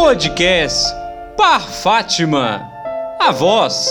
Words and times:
Podcast 0.00 0.94
Par 1.36 1.60
Fátima. 1.60 2.70
A 3.18 3.32
voz 3.32 3.90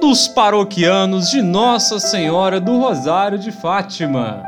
dos 0.00 0.26
paroquianos 0.26 1.30
de 1.30 1.40
Nossa 1.40 2.00
Senhora 2.00 2.60
do 2.60 2.76
Rosário 2.76 3.38
de 3.38 3.52
Fátima. 3.52 4.42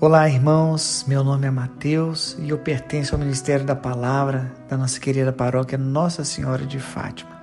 Olá, 0.00 0.28
irmãos. 0.28 1.04
Meu 1.06 1.22
nome 1.22 1.46
é 1.46 1.50
Mateus 1.52 2.36
e 2.40 2.48
eu 2.48 2.58
pertenço 2.58 3.14
ao 3.14 3.20
Ministério 3.20 3.64
da 3.64 3.76
Palavra 3.76 4.52
da 4.68 4.76
nossa 4.76 4.98
querida 4.98 5.32
paróquia 5.32 5.78
Nossa 5.78 6.24
Senhora 6.24 6.66
de 6.66 6.80
Fátima. 6.80 7.39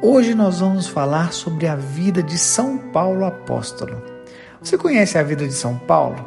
Hoje 0.00 0.32
nós 0.32 0.60
vamos 0.60 0.86
falar 0.86 1.32
sobre 1.32 1.66
a 1.66 1.74
vida 1.74 2.22
de 2.22 2.38
São 2.38 2.78
Paulo 2.78 3.24
apóstolo. 3.24 4.00
Você 4.62 4.78
conhece 4.78 5.18
a 5.18 5.24
vida 5.24 5.44
de 5.44 5.52
São 5.52 5.76
Paulo? 5.76 6.24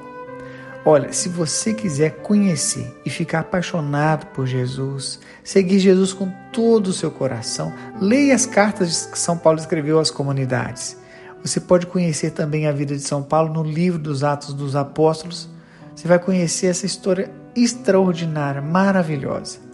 Olha, 0.84 1.14
se 1.14 1.30
você 1.30 1.74
quiser 1.74 2.18
conhecer 2.18 2.94
e 3.06 3.10
ficar 3.10 3.40
apaixonado 3.40 4.26
por 4.34 4.46
Jesus, 4.46 5.22
seguir 5.42 5.80
Jesus 5.80 6.12
com 6.12 6.30
todo 6.52 6.88
o 6.88 6.94
seu 6.94 7.10
coração, 7.10 7.74
leia 8.02 8.36
as 8.36 8.46
cartas 8.46 9.06
que 9.06 9.18
São 9.18 9.38
Paulo 9.38 9.60
escreveu 9.60 10.02
às 10.02 10.12
comunidades. 10.12 10.98
Você 11.42 11.62
pode 11.62 11.86
conhecer 11.86 12.32
também 12.32 12.68
a 12.68 12.74
vida 12.74 12.94
de 12.94 13.02
São 13.02 13.24
Paulo 13.24 13.54
no 13.54 13.64
livro 13.64 13.98
dos 13.98 14.22
Atos 14.22 14.54
dos 14.54 14.76
Apóstolos. 14.76 15.48
Você 15.96 16.10
vai 16.10 16.20
conhecer 16.20 16.68
essa 16.68 16.86
história 16.86 17.32
extraordinária, 17.56 18.62
maravilhosa. 18.62 19.71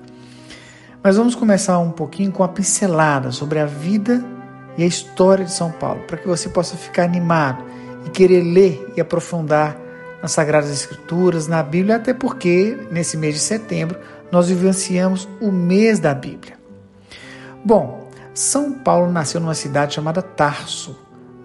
Mas 1.08 1.16
vamos 1.16 1.36
começar 1.36 1.80
um 1.80 1.90
pouquinho 1.90 2.34
com 2.34 2.44
a 2.44 2.50
pincelada 2.50 3.32
sobre 3.32 3.60
a 3.60 3.66
vida 3.66 4.22
e 4.78 4.84
a 4.84 4.86
história 4.86 5.46
de 5.46 5.54
São 5.54 5.72
Paulo, 5.72 6.02
para 6.06 6.18
que 6.18 6.28
você 6.28 6.50
possa 6.50 6.76
ficar 6.76 7.04
animado 7.04 7.64
e 8.06 8.10
querer 8.10 8.42
ler 8.44 8.92
e 8.94 9.00
aprofundar 9.00 9.80
nas 10.22 10.34
Sagradas 10.34 10.70
Escrituras, 10.70 11.48
na 11.48 11.64
Bíblia, 11.64 11.96
até 11.96 12.14
porque 12.14 12.78
nesse 12.92 13.16
mês 13.16 13.36
de 13.36 13.40
setembro 13.40 13.98
nós 14.30 14.50
vivenciamos 14.50 15.30
o 15.40 15.50
mês 15.50 15.98
da 15.98 16.14
Bíblia. 16.14 16.60
Bom, 17.64 18.10
São 18.34 18.74
Paulo 18.74 19.10
nasceu 19.10 19.40
numa 19.40 19.56
cidade 19.56 19.94
chamada 19.94 20.22
Tarso, 20.22 20.94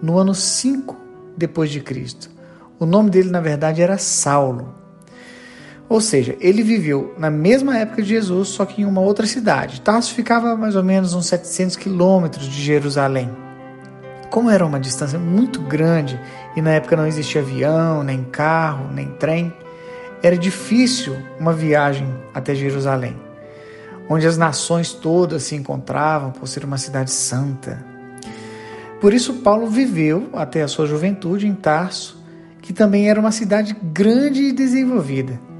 no 0.01 0.17
ano 0.17 0.35
5 0.35 0.93
depois 1.37 1.69
de 1.69 1.79
Cristo. 1.79 2.29
O 2.77 2.85
nome 2.85 3.09
dele, 3.09 3.29
na 3.29 3.39
verdade, 3.39 3.81
era 3.81 3.97
Saulo. 3.97 4.82
Ou 5.93 6.01
seja, 6.01 6.35
ele 6.39 6.63
viveu 6.63 7.13
na 7.19 7.29
mesma 7.29 7.77
época 7.77 8.01
de 8.01 8.09
Jesus, 8.09 8.47
só 8.47 8.65
que 8.65 8.81
em 8.81 8.85
uma 8.85 8.99
outra 8.99 9.27
cidade. 9.27 9.79
Tarso 9.79 10.11
ficava 10.15 10.55
mais 10.55 10.75
ou 10.75 10.83
menos 10.83 11.13
uns 11.13 11.27
700 11.27 11.75
quilômetros 11.75 12.47
de 12.47 12.59
Jerusalém. 12.63 13.29
Como 14.31 14.49
era 14.49 14.65
uma 14.65 14.79
distância 14.79 15.19
muito 15.19 15.61
grande 15.61 16.19
e 16.55 16.63
na 16.63 16.71
época 16.71 16.95
não 16.95 17.05
existia 17.05 17.41
avião, 17.41 18.01
nem 18.01 18.23
carro, 18.23 18.91
nem 18.91 19.09
trem, 19.19 19.53
era 20.23 20.35
difícil 20.35 21.15
uma 21.39 21.53
viagem 21.53 22.11
até 22.33 22.55
Jerusalém, 22.55 23.15
onde 24.09 24.25
as 24.25 24.35
nações 24.35 24.93
todas 24.93 25.43
se 25.43 25.55
encontravam 25.55 26.31
por 26.31 26.47
ser 26.47 26.65
uma 26.65 26.79
cidade 26.79 27.11
santa. 27.11 27.85
Por 28.99 29.13
isso, 29.13 29.31
Paulo 29.43 29.67
viveu 29.67 30.27
até 30.33 30.63
a 30.63 30.67
sua 30.67 30.87
juventude 30.87 31.45
em 31.45 31.53
Tarso, 31.53 32.17
que 32.63 32.73
também 32.73 33.11
era 33.11 33.19
uma 33.19 33.31
cidade 33.31 33.77
grande 33.79 34.45
e 34.45 34.51
desenvolvida. 34.51 35.52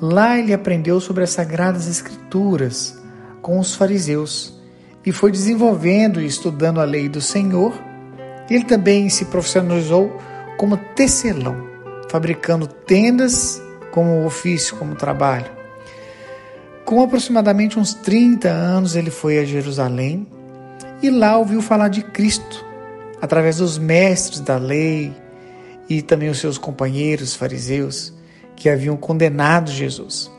Lá 0.00 0.38
ele 0.38 0.52
aprendeu 0.52 1.00
sobre 1.00 1.24
as 1.24 1.30
sagradas 1.30 1.88
escrituras 1.88 2.98
com 3.40 3.58
os 3.58 3.74
fariseus 3.74 4.54
e 5.04 5.10
foi 5.10 5.30
desenvolvendo 5.30 6.20
e 6.20 6.26
estudando 6.26 6.80
a 6.80 6.84
lei 6.84 7.08
do 7.08 7.20
Senhor. 7.20 7.72
Ele 8.50 8.64
também 8.64 9.08
se 9.08 9.24
profissionalizou 9.26 10.12
como 10.58 10.76
tecelão, 10.76 11.56
fabricando 12.10 12.66
tendas 12.66 13.62
como 13.90 14.26
ofício, 14.26 14.76
como 14.76 14.94
trabalho. 14.94 15.50
Com 16.84 17.02
aproximadamente 17.02 17.78
uns 17.78 17.94
30 17.94 18.48
anos, 18.48 18.94
ele 18.94 19.10
foi 19.10 19.38
a 19.38 19.44
Jerusalém 19.44 20.26
e 21.02 21.08
lá 21.10 21.38
ouviu 21.38 21.62
falar 21.62 21.88
de 21.88 22.02
Cristo 22.02 22.64
através 23.20 23.56
dos 23.56 23.78
mestres 23.78 24.40
da 24.40 24.58
lei 24.58 25.12
e 25.88 26.02
também 26.02 26.28
os 26.28 26.38
seus 26.38 26.58
companheiros 26.58 27.34
fariseus 27.34 28.15
que 28.56 28.68
haviam 28.68 28.96
condenado 28.96 29.70
Jesus. 29.70 30.30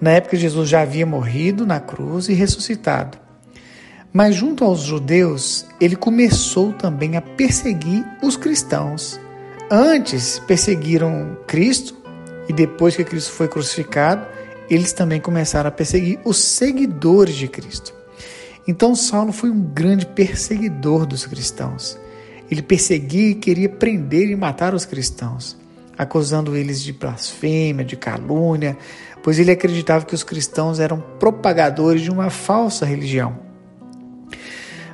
Na 0.00 0.12
época, 0.12 0.36
Jesus 0.36 0.68
já 0.68 0.80
havia 0.80 1.04
morrido 1.04 1.66
na 1.66 1.78
cruz 1.78 2.28
e 2.28 2.32
ressuscitado. 2.32 3.18
Mas, 4.12 4.34
junto 4.34 4.64
aos 4.64 4.80
judeus, 4.80 5.66
ele 5.80 5.94
começou 5.94 6.72
também 6.72 7.16
a 7.16 7.20
perseguir 7.20 8.04
os 8.22 8.36
cristãos. 8.36 9.20
Antes 9.70 10.40
perseguiram 10.40 11.36
Cristo 11.46 11.94
e 12.48 12.52
depois 12.52 12.96
que 12.96 13.04
Cristo 13.04 13.30
foi 13.32 13.46
crucificado, 13.46 14.26
eles 14.68 14.92
também 14.92 15.20
começaram 15.20 15.68
a 15.68 15.72
perseguir 15.72 16.18
os 16.24 16.38
seguidores 16.38 17.36
de 17.36 17.46
Cristo. 17.46 17.94
Então, 18.66 18.94
Saulo 18.94 19.32
foi 19.32 19.50
um 19.50 19.60
grande 19.60 20.06
perseguidor 20.06 21.06
dos 21.06 21.26
cristãos. 21.26 21.98
Ele 22.50 22.62
perseguia 22.62 23.30
e 23.30 23.34
queria 23.34 23.68
prender 23.68 24.28
e 24.30 24.36
matar 24.36 24.74
os 24.74 24.84
cristãos, 24.84 25.56
acusando 26.00 26.56
eles 26.56 26.80
de 26.80 26.94
blasfêmia, 26.94 27.84
de 27.84 27.94
calúnia, 27.94 28.74
pois 29.22 29.38
ele 29.38 29.50
acreditava 29.50 30.06
que 30.06 30.14
os 30.14 30.22
cristãos 30.22 30.80
eram 30.80 30.98
propagadores 31.18 32.00
de 32.00 32.10
uma 32.10 32.30
falsa 32.30 32.86
religião. 32.86 33.38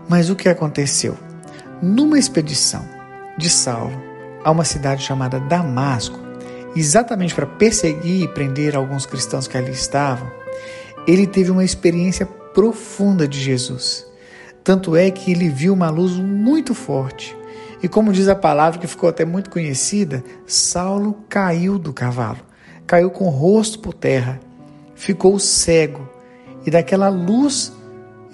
Mas 0.09 0.31
o 0.31 0.35
que 0.35 0.49
aconteceu? 0.49 1.17
Numa 1.81 2.19
expedição 2.19 2.85
de 3.39 3.49
Saulo 3.49 4.03
a 4.43 4.51
uma 4.51 4.65
cidade 4.65 5.05
chamada 5.05 5.39
Damasco, 5.39 6.19
exatamente 6.75 7.37
para 7.37 7.47
perseguir 7.47 8.25
e 8.25 8.29
prender 8.35 8.75
alguns 8.75 9.07
cristãos 9.07 9.47
que 9.47 9.57
ali 9.57 9.71
estavam, 9.71 10.29
ele 11.07 11.25
teve 11.25 11.53
uma 11.53 11.65
experiência 11.65 12.27
profunda 12.27 13.29
de 13.29 13.39
Jesus. 13.39 14.05
Tanto 14.65 14.97
é 14.97 15.09
que 15.13 15.31
ele 15.31 15.49
viu 15.49 15.73
uma 15.73 15.89
luz 15.89 16.15
muito 16.15 16.75
forte 16.75 17.37
e 17.87 17.89
como 17.89 18.13
diz 18.13 18.27
a 18.27 18.35
palavra 18.35 18.81
que 18.81 18.87
ficou 18.89 19.09
até 19.09 19.25
muito 19.25 19.49
conhecida, 19.49 20.25
Saulo 20.45 21.23
caiu 21.29 21.79
do 21.79 21.93
cavalo, 21.93 22.41
caiu 22.85 23.13
com 23.13 23.27
o 23.27 23.31
rosto 23.31 23.79
por 23.79 23.95
terra, 23.95 24.41
ficou 24.97 25.39
cego, 25.39 26.01
e 26.67 26.71
daquela 26.73 27.09
luz 27.09 27.73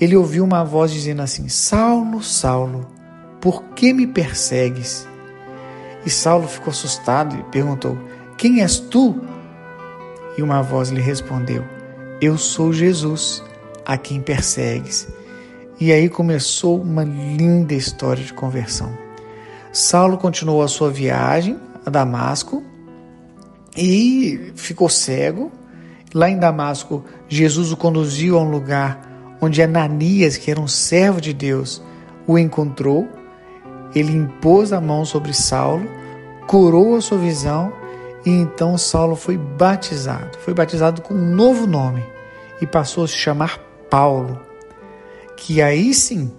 ele 0.01 0.17
ouviu 0.17 0.43
uma 0.43 0.65
voz 0.65 0.91
dizendo 0.91 1.21
assim: 1.21 1.51
Saulo, 1.51 2.23
Saulo, 2.23 2.89
por 3.43 3.63
que 3.75 3.93
me 3.93 4.07
persegues? 4.07 5.07
E 6.07 6.09
Saulo 6.09 6.49
ficou 6.49 6.71
assustado 6.71 7.37
e 7.37 7.43
perguntou: 7.51 7.99
Quem 8.39 8.63
és 8.63 8.79
tu? 8.79 9.21
E 10.39 10.43
uma 10.43 10.63
voz 10.63 10.89
lhe 10.89 11.03
respondeu: 11.03 11.63
Eu 12.23 12.39
sou 12.39 12.73
Jesus, 12.73 13.45
a 13.85 13.99
quem 13.99 14.19
persegues. 14.19 15.07
E 15.79 15.93
aí 15.93 16.09
começou 16.09 16.81
uma 16.81 17.05
linda 17.05 17.75
história 17.75 18.25
de 18.25 18.33
conversão. 18.33 19.12
Saulo 19.73 20.19
continuou 20.19 20.63
a 20.63 20.69
sua 20.69 20.91
viagem 20.91 21.59
a 21.87 21.89
Damasco 21.89 22.63
e 23.75 24.53
ficou 24.55 24.87
cego. 24.91 25.51
Lá 26.13 26.29
em 26.29 26.39
Damasco, 26.39 27.03
Jesus 27.27 27.73
o 27.73 27.77
conduziu 27.77 28.39
a 28.39 28.43
um 28.43 28.51
lugar 28.51 29.01
onde 29.41 29.63
Ananias, 29.63 30.37
que 30.37 30.51
era 30.51 30.61
um 30.61 30.69
servo 30.69 31.23
de 31.23 31.33
Deus, 31.33 31.83
o 32.27 32.39
encontrou. 32.39 33.09
Ele 33.95 34.13
impôs 34.13 34.75
a 34.75 34.81
mão 34.81 35.07
sobre 35.07 35.33
Saulo, 35.33 35.89
curou 36.47 36.97
a 36.97 37.01
sua 37.01 37.17
visão 37.17 37.73
e 38.27 38.31
então 38.31 38.77
Saulo 38.77 39.17
foi 39.17 39.39
batizado. 39.39 40.37
Foi 40.41 40.53
batizado 40.53 41.01
com 41.01 41.15
um 41.15 41.35
novo 41.35 41.67
nome 41.67 42.05
e 42.61 42.67
passou 42.67 43.05
a 43.05 43.09
se 43.09 43.17
chamar 43.17 43.59
Paulo, 43.89 44.39
que 45.35 45.63
aí 45.63 45.95
sim 45.95 46.31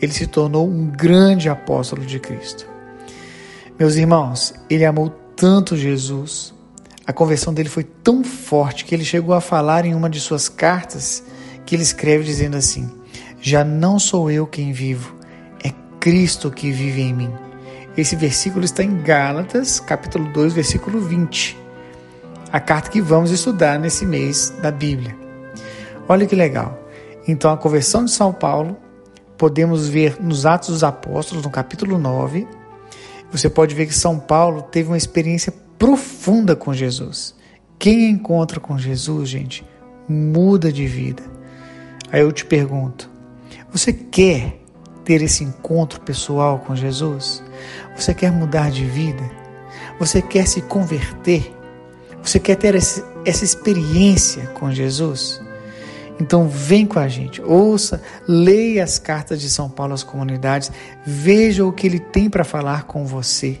ele 0.00 0.12
se 0.12 0.28
tornou 0.28 0.68
um 0.68 0.86
grande 0.86 1.48
apóstolo 1.48 2.06
de 2.06 2.20
Cristo. 2.20 2.75
Meus 3.78 3.96
irmãos, 3.96 4.54
ele 4.70 4.86
amou 4.86 5.10
tanto 5.36 5.76
Jesus, 5.76 6.54
a 7.06 7.12
conversão 7.12 7.52
dele 7.52 7.68
foi 7.68 7.84
tão 7.84 8.24
forte 8.24 8.86
que 8.86 8.94
ele 8.94 9.04
chegou 9.04 9.34
a 9.34 9.40
falar 9.40 9.84
em 9.84 9.94
uma 9.94 10.08
de 10.08 10.18
suas 10.18 10.48
cartas 10.48 11.22
que 11.66 11.76
ele 11.76 11.82
escreve 11.82 12.24
dizendo 12.24 12.56
assim: 12.56 12.90
Já 13.38 13.62
não 13.62 13.98
sou 13.98 14.30
eu 14.30 14.46
quem 14.46 14.72
vivo, 14.72 15.14
é 15.62 15.70
Cristo 16.00 16.50
que 16.50 16.72
vive 16.72 17.02
em 17.02 17.12
mim. 17.12 17.30
Esse 17.98 18.16
versículo 18.16 18.64
está 18.64 18.82
em 18.82 19.02
Gálatas, 19.02 19.78
capítulo 19.78 20.32
2, 20.32 20.54
versículo 20.54 20.98
20. 20.98 21.54
A 22.50 22.58
carta 22.58 22.88
que 22.88 23.02
vamos 23.02 23.30
estudar 23.30 23.78
nesse 23.78 24.06
mês 24.06 24.54
da 24.62 24.70
Bíblia. 24.70 25.14
Olha 26.08 26.26
que 26.26 26.34
legal. 26.34 26.82
Então, 27.28 27.52
a 27.52 27.58
conversão 27.58 28.06
de 28.06 28.10
São 28.10 28.32
Paulo 28.32 28.74
podemos 29.36 29.86
ver 29.86 30.16
nos 30.18 30.46
Atos 30.46 30.70
dos 30.70 30.82
Apóstolos, 30.82 31.44
no 31.44 31.50
capítulo 31.50 31.98
9, 31.98 32.48
você 33.30 33.48
pode 33.50 33.74
ver 33.74 33.86
que 33.86 33.94
São 33.94 34.18
Paulo 34.18 34.62
teve 34.62 34.88
uma 34.88 34.96
experiência 34.96 35.52
profunda 35.78 36.56
com 36.56 36.72
Jesus. 36.72 37.34
Quem 37.78 38.10
encontra 38.10 38.58
com 38.58 38.78
Jesus, 38.78 39.28
gente, 39.28 39.64
muda 40.08 40.72
de 40.72 40.86
vida. 40.86 41.22
Aí 42.10 42.20
eu 42.20 42.32
te 42.32 42.44
pergunto: 42.44 43.10
Você 43.70 43.92
quer 43.92 44.60
ter 45.04 45.22
esse 45.22 45.44
encontro 45.44 46.00
pessoal 46.00 46.58
com 46.60 46.74
Jesus? 46.74 47.42
Você 47.96 48.14
quer 48.14 48.32
mudar 48.32 48.70
de 48.70 48.84
vida? 48.84 49.22
Você 49.98 50.20
quer 50.20 50.46
se 50.46 50.62
converter? 50.62 51.54
Você 52.22 52.40
quer 52.40 52.56
ter 52.56 52.74
essa 52.74 53.44
experiência 53.44 54.46
com 54.48 54.72
Jesus? 54.72 55.40
Então 56.20 56.48
vem 56.48 56.86
com 56.86 56.98
a 56.98 57.08
gente, 57.08 57.42
ouça, 57.42 58.02
leia 58.26 58.82
as 58.82 58.98
cartas 58.98 59.40
de 59.40 59.50
São 59.50 59.68
Paulo 59.68 59.92
às 59.92 60.02
comunidades, 60.02 60.72
veja 61.04 61.64
o 61.64 61.72
que 61.72 61.86
ele 61.86 61.98
tem 61.98 62.30
para 62.30 62.44
falar 62.44 62.84
com 62.84 63.04
você. 63.04 63.60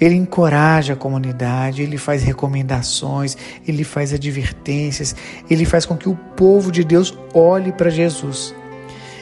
Ele 0.00 0.14
encoraja 0.16 0.94
a 0.94 0.96
comunidade, 0.96 1.82
ele 1.82 1.98
faz 1.98 2.22
recomendações, 2.22 3.36
ele 3.68 3.84
faz 3.84 4.12
advertências, 4.12 5.14
ele 5.48 5.64
faz 5.64 5.86
com 5.86 5.96
que 5.96 6.08
o 6.08 6.16
povo 6.36 6.72
de 6.72 6.82
Deus 6.82 7.16
olhe 7.32 7.70
para 7.72 7.90
Jesus 7.90 8.54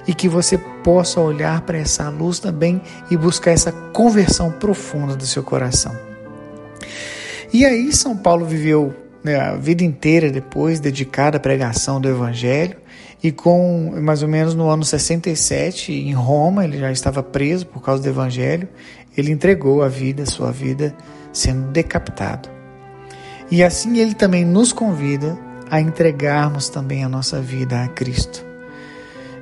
e 0.06 0.14
que 0.14 0.28
você 0.28 0.56
possa 0.82 1.20
olhar 1.20 1.60
para 1.62 1.76
essa 1.76 2.08
luz 2.08 2.38
também 2.38 2.80
e 3.10 3.16
buscar 3.16 3.50
essa 3.50 3.72
conversão 3.72 4.50
profunda 4.50 5.14
do 5.14 5.26
seu 5.26 5.42
coração. 5.42 5.94
E 7.52 7.64
aí, 7.64 7.92
São 7.92 8.16
Paulo 8.16 8.46
viveu 8.46 8.94
né, 9.22 9.38
a 9.38 9.54
vida 9.54 9.84
inteira 9.84 10.30
depois 10.30 10.80
dedicada 10.80 11.36
à 11.36 11.40
pregação 11.40 12.00
do 12.00 12.08
Evangelho. 12.08 12.76
E 13.22 13.30
com 13.30 13.92
mais 14.00 14.22
ou 14.22 14.28
menos 14.28 14.54
no 14.54 14.68
ano 14.70 14.82
67, 14.82 15.92
em 15.92 16.14
Roma, 16.14 16.64
ele 16.64 16.78
já 16.78 16.90
estava 16.90 17.22
preso 17.22 17.66
por 17.66 17.82
causa 17.82 18.02
do 18.02 18.08
Evangelho, 18.08 18.66
ele 19.16 19.30
entregou 19.30 19.82
a 19.82 19.88
vida, 19.88 20.24
sua 20.24 20.50
vida, 20.50 20.94
sendo 21.32 21.70
decapitado. 21.70 22.48
E 23.50 23.62
assim 23.62 23.98
ele 23.98 24.14
também 24.14 24.44
nos 24.44 24.72
convida 24.72 25.36
a 25.70 25.80
entregarmos 25.80 26.68
também 26.68 27.04
a 27.04 27.08
nossa 27.08 27.40
vida 27.40 27.82
a 27.82 27.88
Cristo. 27.88 28.44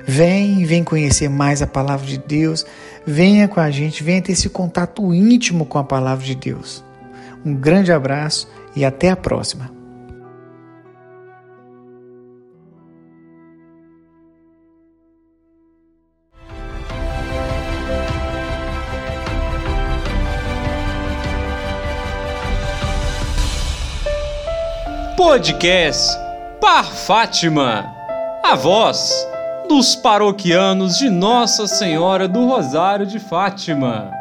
Vem, 0.05 0.65
vem 0.65 0.83
conhecer 0.83 1.29
mais 1.29 1.61
a 1.61 1.67
palavra 1.67 2.05
de 2.05 2.17
Deus, 2.17 2.65
venha 3.05 3.47
com 3.47 3.59
a 3.59 3.69
gente, 3.69 4.03
venha 4.03 4.21
ter 4.21 4.31
esse 4.31 4.49
contato 4.49 5.13
íntimo 5.13 5.65
com 5.65 5.77
a 5.77 5.83
palavra 5.83 6.25
de 6.25 6.35
Deus. 6.35 6.83
Um 7.45 7.55
grande 7.55 7.91
abraço 7.91 8.47
e 8.75 8.85
até 8.85 9.09
a 9.09 9.15
próxima. 9.15 9.79
Podcast 25.15 26.17
Par 26.59 26.85
Fátima, 26.85 27.85
a 28.43 28.55
voz 28.55 29.13
dos 29.67 29.95
paroquianos 29.95 30.97
de 30.97 31.09
Nossa 31.09 31.67
Senhora 31.67 32.27
do 32.27 32.47
Rosário 32.47 33.05
de 33.05 33.19
Fátima. 33.19 34.18